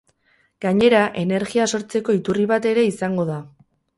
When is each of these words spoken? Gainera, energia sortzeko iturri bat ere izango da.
Gainera, 0.65 1.01
energia 1.25 1.67
sortzeko 1.77 2.17
iturri 2.21 2.47
bat 2.55 2.67
ere 2.73 2.87
izango 2.95 3.29
da. 3.33 3.39